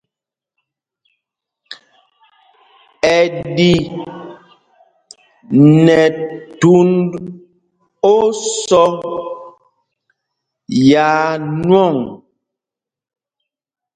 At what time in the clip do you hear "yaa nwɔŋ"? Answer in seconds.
10.89-11.97